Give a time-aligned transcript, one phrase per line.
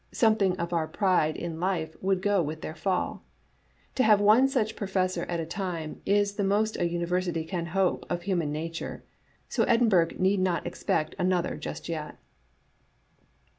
[0.11, 3.23] Something of our pride in life would go with their fall.
[3.93, 8.07] To have one such professor at a time is the most a university can hope
[8.09, 9.03] of human nature,
[9.47, 12.17] so Edinburgh need not expect another just yet."